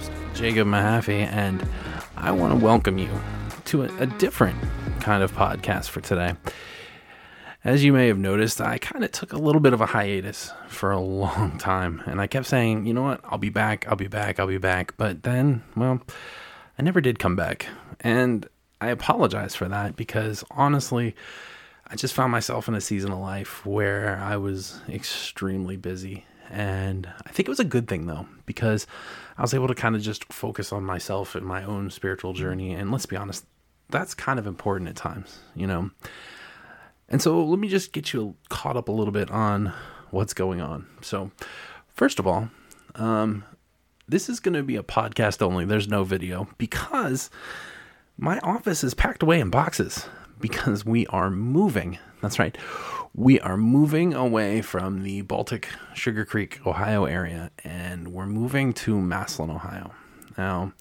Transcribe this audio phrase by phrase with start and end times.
[0.00, 1.66] host, Jacob Mahaffey, and
[2.16, 3.10] I want to welcome you
[3.66, 4.58] to a, a different
[5.00, 6.34] kind of podcast for today.
[7.64, 10.52] As you may have noticed, I kind of took a little bit of a hiatus
[10.68, 13.96] for a long time, and I kept saying, you know what, I'll be back, I'll
[13.96, 14.96] be back, I'll be back.
[14.96, 16.00] But then, well,
[16.78, 17.66] I never did come back.
[18.00, 18.48] And
[18.80, 21.14] I apologize for that because honestly,
[21.86, 26.24] I just found myself in a season of life where I was extremely busy.
[26.50, 28.86] And I think it was a good thing though, because
[29.38, 32.74] I was able to kind of just focus on myself and my own spiritual journey.
[32.74, 33.46] And let's be honest,
[33.88, 35.90] that's kind of important at times, you know?
[37.08, 39.72] And so let me just get you caught up a little bit on
[40.10, 40.86] what's going on.
[41.02, 41.30] So,
[41.88, 42.50] first of all,
[42.94, 43.44] um,
[44.08, 45.64] this is going to be a podcast only.
[45.64, 47.30] There's no video because
[48.16, 50.06] my office is packed away in boxes
[50.40, 51.98] because we are moving.
[52.20, 52.56] That's right.
[53.14, 59.00] We are moving away from the Baltic Sugar Creek, Ohio area, and we're moving to
[59.00, 59.92] Massillon, Ohio.
[60.38, 60.72] Now,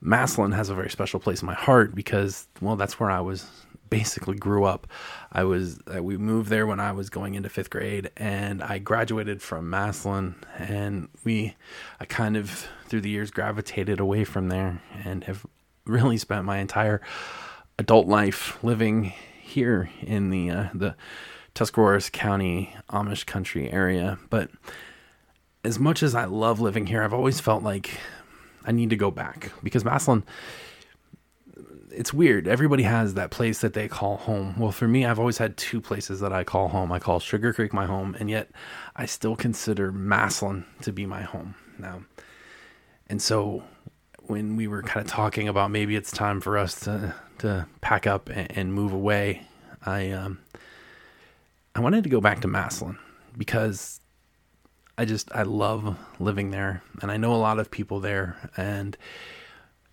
[0.00, 3.50] Massillon has a very special place in my heart because, well, that's where I was
[3.88, 4.86] basically grew up.
[5.32, 8.78] I was uh, we moved there when I was going into fifth grade, and I
[8.78, 11.56] graduated from Massillon, and we
[11.98, 15.46] I kind of through the years gravitated away from there and have
[15.86, 17.00] really spent my entire
[17.78, 20.94] adult life living here in the uh, the
[21.54, 24.18] Tuscarawas County Amish country area.
[24.30, 24.50] But
[25.64, 27.98] as much as I love living here, I've always felt like
[28.64, 30.24] I need to go back because Massillon.
[31.90, 32.46] It's weird.
[32.46, 34.56] Everybody has that place that they call home.
[34.56, 36.92] Well, for me, I've always had two places that I call home.
[36.92, 38.50] I call Sugar Creek my home, and yet
[38.94, 42.02] I still consider Massillon to be my home now.
[43.08, 43.64] And so
[44.20, 48.06] when we were kind of talking about maybe it's time for us to to pack
[48.06, 49.46] up and, and move away,
[49.84, 50.38] I um,
[51.78, 52.98] I wanted to go back to Massillon
[53.36, 54.00] because
[54.98, 58.96] I just I love living there, and I know a lot of people there, and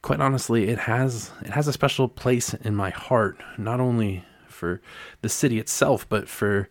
[0.02, 4.82] quite honestly, it has it has a special place in my heart, not only for
[5.22, 6.70] the city itself, but for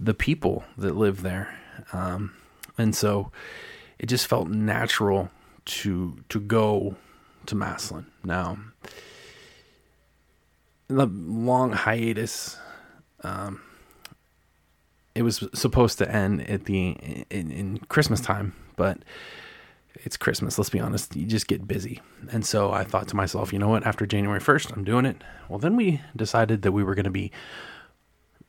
[0.00, 1.56] the people that live there,
[1.92, 2.34] um,
[2.76, 3.30] and so
[4.00, 5.30] it just felt natural
[5.66, 6.96] to to go
[7.46, 8.06] to Massillon.
[8.24, 8.58] Now,
[10.88, 12.58] the long hiatus,
[13.22, 13.60] um,
[15.18, 16.90] it was supposed to end at the
[17.28, 18.98] in, in Christmas time, but
[19.94, 20.56] it's Christmas.
[20.56, 23.68] Let's be honest, you just get busy, and so I thought to myself, you know
[23.68, 23.84] what?
[23.84, 25.24] After January first, I'm doing it.
[25.48, 27.32] Well, then we decided that we were going to be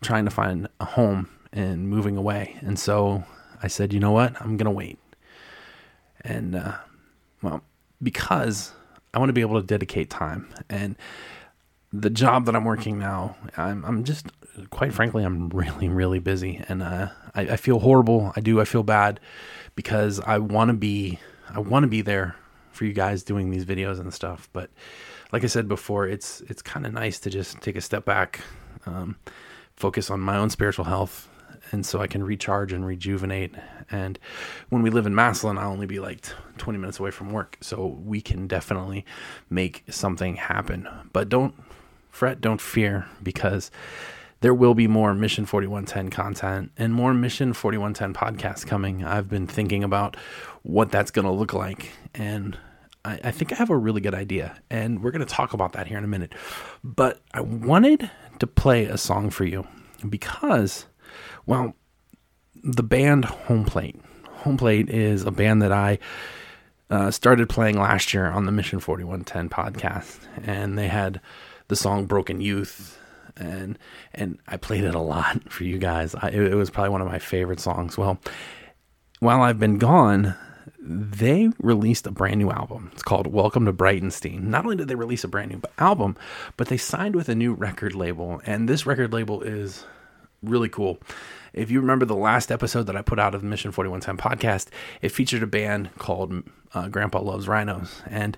[0.01, 3.23] trying to find a home and moving away, and so
[3.63, 4.39] I said, you know what?
[4.39, 4.99] I'm going to wait,
[6.21, 6.75] and uh,
[7.41, 7.63] well,
[7.99, 8.73] because
[9.11, 10.47] I want to be able to dedicate time.
[10.69, 10.95] And
[11.91, 14.27] the job that I'm working now, I'm, I'm just,
[14.69, 16.63] quite frankly, I'm really, really busy.
[16.67, 18.31] And uh, I, I feel horrible.
[18.35, 18.61] I do.
[18.61, 19.19] I feel bad
[19.75, 21.19] because I want to be,
[21.49, 22.35] I want to be there
[22.71, 24.49] for you guys doing these videos and stuff.
[24.53, 24.69] But
[25.31, 28.41] like I said before, it's, it's kind of nice to just take a step back,
[28.85, 29.15] um,
[29.75, 31.29] focus on my own spiritual health
[31.71, 33.53] and so I can recharge and rejuvenate.
[33.91, 34.19] And
[34.69, 36.25] when we live in Massillon, I'll only be like
[36.57, 39.05] 20 minutes away from work, so we can definitely
[39.49, 40.87] make something happen.
[41.13, 41.53] But don't
[42.09, 43.71] fret, don't fear, because
[44.41, 49.03] there will be more Mission 4110 content and more Mission 4110 podcasts coming.
[49.03, 50.15] I've been thinking about
[50.63, 52.57] what that's going to look like, and
[53.03, 55.73] I, I think I have a really good idea, and we're going to talk about
[55.73, 56.33] that here in a minute.
[56.83, 58.09] But I wanted
[58.39, 59.67] to play a song for you
[60.07, 60.85] because
[61.45, 61.73] well,
[62.63, 63.99] the band Home Plate.
[64.43, 65.99] Home Plate is a band that I
[66.89, 71.21] uh, started playing last year on the Mission 4110 podcast, and they had
[71.69, 72.99] the song Broken Youth.
[73.37, 73.79] And
[74.13, 76.13] and I played it a lot for you guys.
[76.13, 77.97] I, it was probably one of my favorite songs.
[77.97, 78.19] Well,
[79.19, 80.35] while I've been gone,
[80.81, 82.89] they released a brand new album.
[82.93, 84.43] It's called Welcome to Brightonstein.
[84.43, 86.17] Not only did they release a brand new album,
[86.57, 89.85] but they signed with a new record label, and this record label is
[90.41, 90.99] really cool.
[91.53, 94.67] If you remember the last episode that I put out of the Mission 4110 podcast,
[95.01, 98.01] it featured a band called uh, Grandpa Loves Rhinos.
[98.05, 98.37] And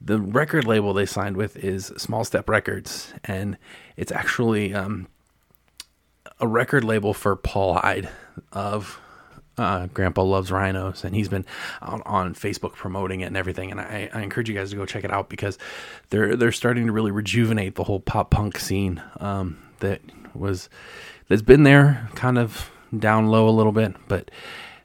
[0.00, 3.12] the record label they signed with is Small Step Records.
[3.24, 3.56] And
[3.96, 5.08] it's actually um,
[6.40, 8.08] a record label for Paul Hyde
[8.52, 9.00] of
[9.58, 11.46] uh, Grandpa Loves Rhinos, and he's been
[11.80, 13.70] on, on, Facebook promoting it and everything.
[13.70, 15.56] And I, I, encourage you guys to go check it out because
[16.10, 20.02] they're they're starting to really rejuvenate the whole pop punk scene um, that
[20.34, 20.68] was
[21.28, 24.30] that's been there, kind of down low a little bit, but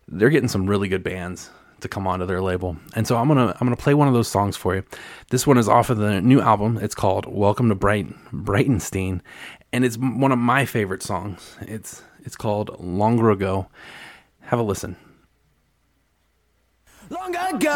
[0.07, 1.49] they're getting some really good bands
[1.81, 2.77] to come onto their label.
[2.95, 4.83] And so I'm gonna I'm gonna play one of those songs for you.
[5.29, 6.79] This one is off of the new album.
[6.81, 9.21] It's called Welcome to Bright Brightonstein,
[9.73, 11.57] and it's one of my favorite songs.
[11.61, 13.67] It's it's called Longer Ago.
[14.41, 14.95] Have a listen.
[17.09, 17.75] Long ago,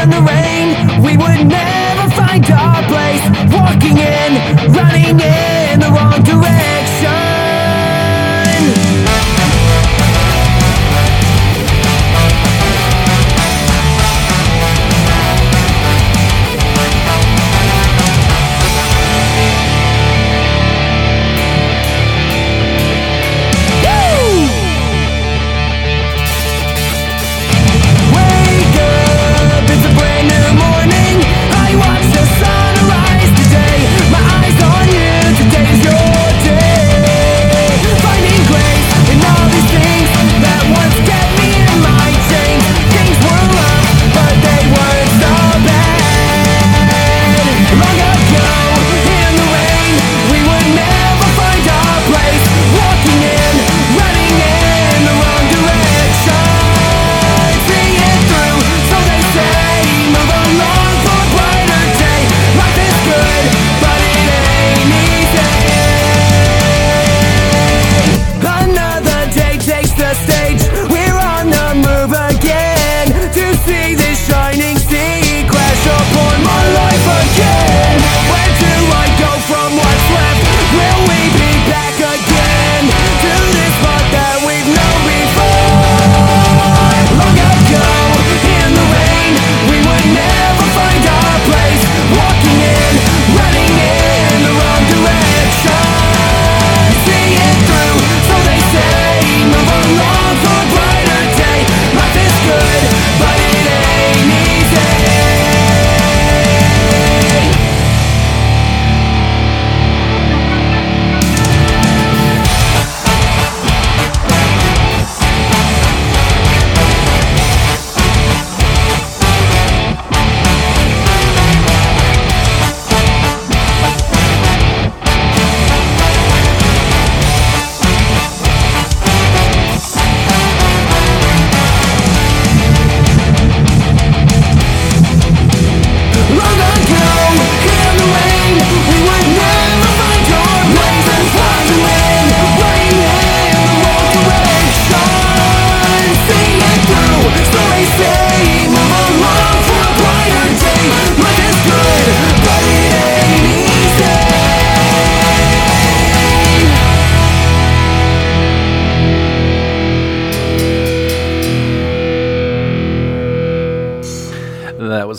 [0.00, 3.20] in the rain, we would never find our place.
[3.52, 5.55] Walking in, running in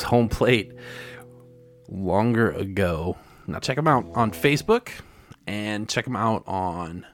[0.07, 0.73] home plate
[1.89, 3.17] longer ago.
[3.45, 4.89] Now check them out on Facebook
[5.45, 7.05] and check them out on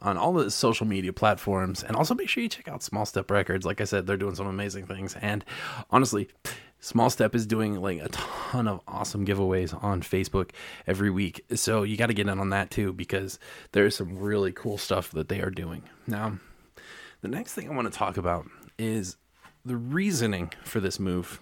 [0.00, 3.30] on all the social media platforms and also make sure you check out Small Step
[3.30, 3.64] Records.
[3.64, 5.44] Like I said, they're doing some amazing things and
[5.90, 6.28] honestly,
[6.80, 10.50] Small Step is doing like a ton of awesome giveaways on Facebook
[10.86, 11.44] every week.
[11.54, 13.38] So you got to get in on that too because
[13.72, 15.82] there's some really cool stuff that they are doing.
[16.06, 16.38] Now,
[17.22, 18.46] the next thing I want to talk about
[18.78, 19.16] is
[19.64, 21.40] the reasoning for this move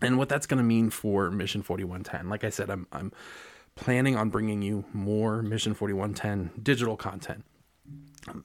[0.00, 2.28] and what that's going to mean for Mission 4110.
[2.28, 3.12] Like I said, I'm I'm
[3.74, 7.44] planning on bringing you more Mission 4110 digital content.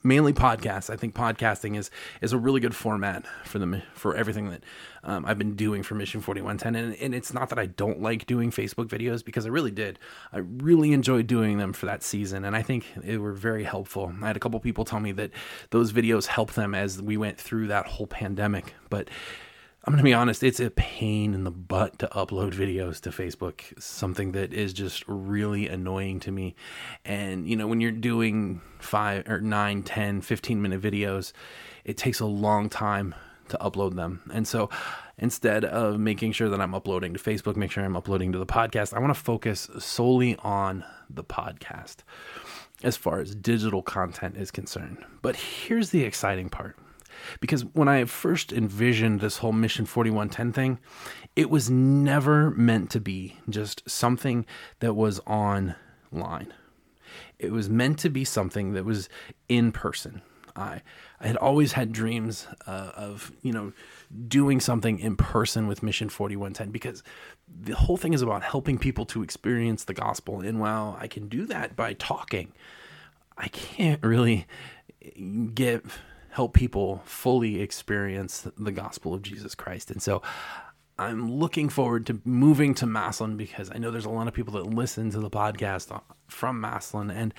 [0.02, 0.88] Mainly podcasts.
[0.88, 1.90] I think podcasting is
[2.22, 4.62] is a really good format for the for everything that
[5.02, 6.74] um, I've been doing for Mission 4110.
[6.74, 9.98] And, and it's not that I don't like doing Facebook videos because I really did.
[10.32, 14.14] I really enjoyed doing them for that season, and I think they were very helpful.
[14.22, 15.32] I had a couple people tell me that
[15.68, 18.74] those videos helped them as we went through that whole pandemic.
[18.88, 19.10] But
[19.86, 23.10] I'm going to be honest, it's a pain in the butt to upload videos to
[23.10, 26.54] Facebook, something that is just really annoying to me.
[27.04, 31.34] And, you know, when you're doing five or nine, 10, 15 minute videos,
[31.84, 33.14] it takes a long time
[33.50, 34.22] to upload them.
[34.32, 34.70] And so
[35.18, 38.46] instead of making sure that I'm uploading to Facebook, make sure I'm uploading to the
[38.46, 41.96] podcast, I want to focus solely on the podcast
[42.82, 45.04] as far as digital content is concerned.
[45.20, 46.78] But here's the exciting part
[47.40, 50.78] because when I first envisioned this whole Mission 4110 thing,
[51.36, 54.46] it was never meant to be just something
[54.80, 56.52] that was online.
[57.38, 59.08] It was meant to be something that was
[59.48, 60.22] in person.
[60.56, 60.82] I
[61.20, 63.72] I had always had dreams uh, of you know
[64.28, 67.02] doing something in person with Mission 4110 because
[67.48, 70.40] the whole thing is about helping people to experience the gospel.
[70.40, 72.52] And while I can do that by talking,
[73.36, 74.46] I can't really
[75.54, 75.84] get
[76.34, 79.92] help people fully experience the gospel of Jesus Christ.
[79.92, 80.20] And so
[80.98, 84.54] I'm looking forward to moving to Massillon because I know there's a lot of people
[84.54, 87.32] that listen to the podcast from Massillon, and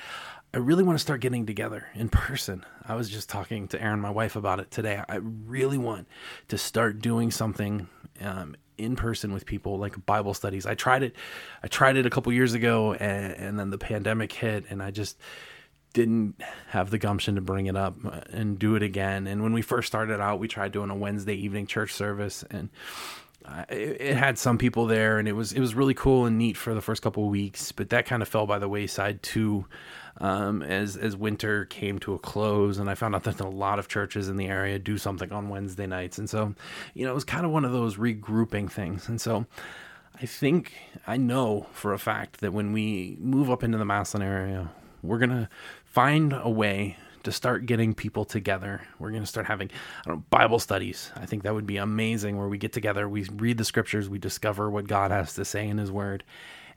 [0.53, 2.65] I really want to start getting together in person.
[2.85, 5.03] I was just talking to Erin, my wife, about it today.
[5.09, 6.07] I really want
[6.47, 7.89] to start doing something
[8.21, 10.65] um, in person with people, like Bible studies.
[10.65, 11.17] I tried it,
[11.61, 14.91] I tried it a couple years ago, and, and then the pandemic hit, and I
[14.91, 15.17] just
[15.95, 16.35] didn't
[16.67, 17.95] have the gumption to bring it up
[18.29, 19.27] and do it again.
[19.27, 22.69] And when we first started out, we tried doing a Wednesday evening church service, and
[23.69, 26.57] it, it, had some people there, and it was it was really cool and neat
[26.57, 27.71] for the first couple of weeks.
[27.71, 29.67] But that kind of fell by the wayside too,
[30.17, 33.79] um, as as winter came to a close, and I found out that a lot
[33.79, 36.53] of churches in the area do something on Wednesday nights, and so
[36.93, 39.45] you know it was kind of one of those regrouping things, and so.
[40.17, 40.71] I think
[41.05, 44.71] I know for a fact that when we move up into the Massillon area,
[45.07, 45.50] we're gonna
[45.85, 48.81] find a way to start getting people together.
[49.00, 49.71] We're going to start having
[50.05, 51.12] know, Bible studies.
[51.15, 54.19] I think that would be amazing where we get together, we read the scriptures, we
[54.19, 56.24] discover what God has to say in his word,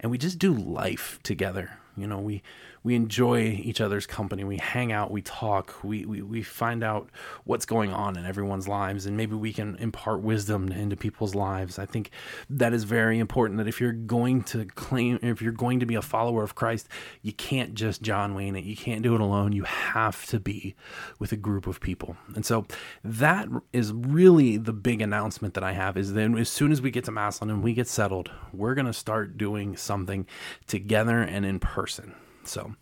[0.00, 1.78] and we just do life together.
[1.96, 2.42] You know, we
[2.82, 4.44] we enjoy each other's company.
[4.44, 7.10] We hang out, we talk, we, we, we find out
[7.44, 11.78] what's going on in everyone's lives, and maybe we can impart wisdom into people's lives.
[11.78, 12.10] I think
[12.50, 13.58] that is very important.
[13.58, 16.88] That if you're going to claim, if you're going to be a follower of Christ,
[17.22, 18.64] you can't just John Wayne it.
[18.64, 19.52] You can't do it alone.
[19.52, 20.74] You have to be
[21.18, 22.16] with a group of people.
[22.34, 22.66] And so
[23.04, 26.90] that is really the big announcement that I have is then as soon as we
[26.90, 30.26] get to Massillon and we get settled, we're going to start doing something
[30.66, 32.14] together and in person.
[32.48, 32.74] So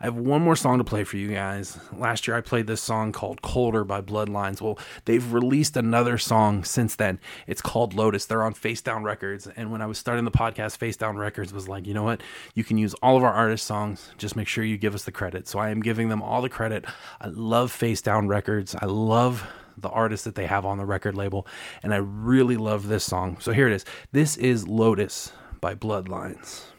[0.00, 1.78] I have one more song to play for you guys.
[1.96, 4.60] Last year I played this song called Colder by Bloodlines.
[4.60, 7.18] Well, they've released another song since then.
[7.46, 8.26] It's called Lotus.
[8.26, 9.48] They're on Facedown Records.
[9.56, 12.22] And when I was starting the podcast, Facedown Records was like, you know what?
[12.54, 14.10] You can use all of our artist songs.
[14.18, 15.48] Just make sure you give us the credit.
[15.48, 16.84] So I am giving them all the credit.
[17.20, 18.74] I love Facedown Records.
[18.74, 21.46] I love the artists that they have on the record label.
[21.82, 23.38] And I really love this song.
[23.40, 23.84] So here it is.
[24.12, 26.73] This is Lotus by Bloodlines.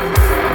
[0.00, 0.47] I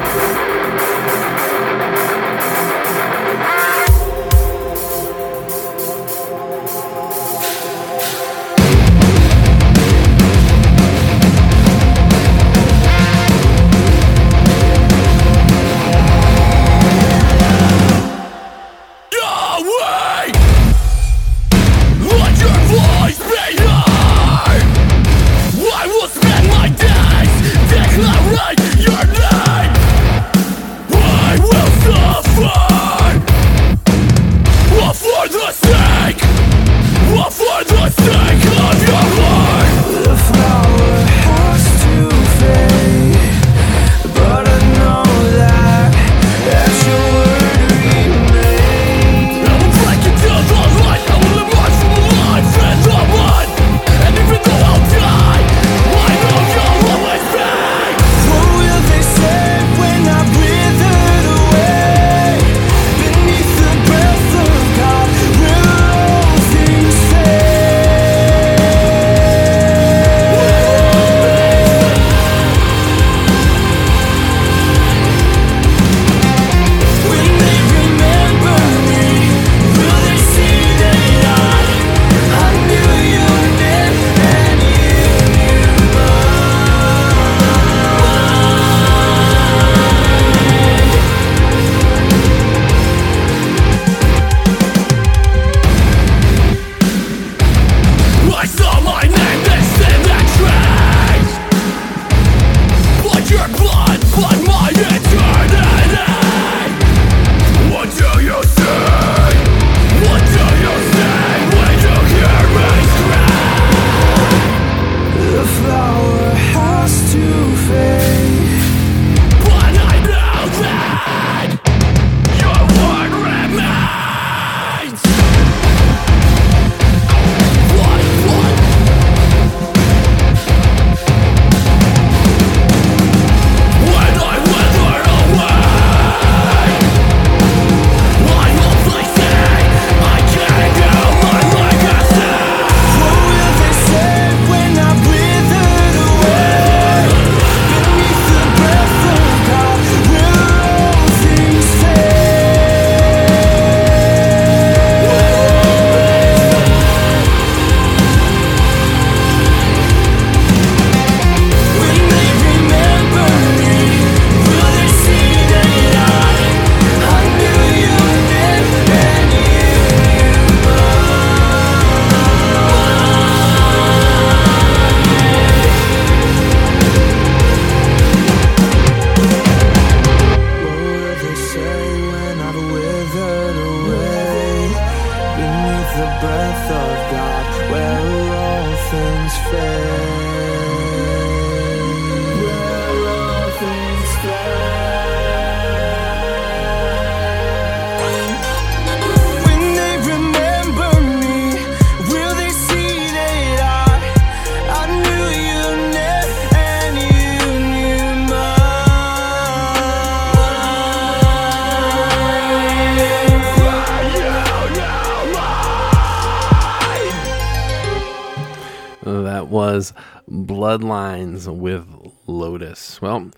[220.64, 221.86] Bloodlines with
[222.26, 223.02] Lotus.
[223.02, 223.32] Well,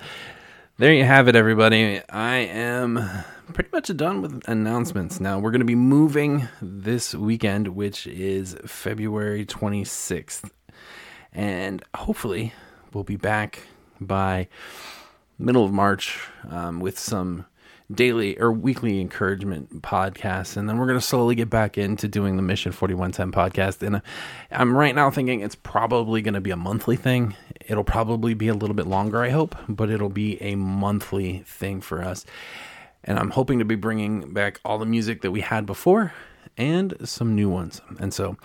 [0.78, 2.00] there you have it, everybody.
[2.08, 3.04] I am
[3.52, 5.40] pretty much done with announcements now.
[5.40, 10.52] We're going to be moving this weekend, which is February 26th.
[11.34, 12.54] And hopefully,
[12.94, 13.64] we'll be back
[14.00, 14.48] by
[15.40, 17.48] middle of March um, with some
[17.94, 20.58] daily or weekly encouragement podcasts.
[20.58, 23.86] And then we're going to slowly get back into doing the Mission 4110 podcast.
[23.86, 24.02] And uh,
[24.52, 27.36] I'm right now thinking it's probably going to be a monthly thing.
[27.68, 31.82] It'll probably be a little bit longer, I hope, but it'll be a monthly thing
[31.82, 32.26] for us.
[33.04, 36.14] And I'm hoping to be bringing back all the music that we had before
[36.58, 37.82] and some new ones.
[38.00, 38.38] And so,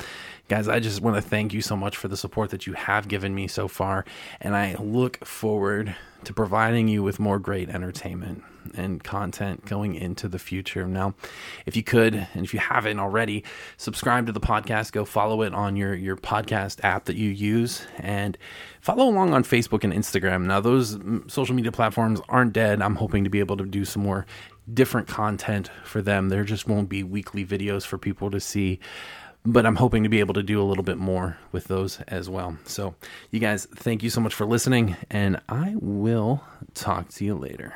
[0.49, 3.09] guys, I just want to thank you so much for the support that you have
[3.09, 4.05] given me so far.
[4.41, 10.29] And I look forward to providing you with more great entertainment and content going into
[10.29, 10.87] the future.
[10.87, 11.15] Now,
[11.67, 13.45] if you could, and if you haven't already,
[13.77, 17.87] subscribe to the podcast, go follow it on your, your podcast app that you use,
[17.99, 18.37] and
[18.81, 20.45] follow along on Facebook and Instagram.
[20.45, 22.83] Now, those mm, social media platforms aren't dead.
[22.83, 24.27] I'm hoping to be able to do some more
[24.75, 26.29] different content for them.
[26.29, 28.81] There just won't be weekly videos for people to see
[29.45, 32.29] but I'm hoping to be able to do a little bit more with those as
[32.29, 32.59] well.
[32.65, 32.95] So,
[33.31, 37.75] you guys, thank you so much for listening, and I will talk to you later.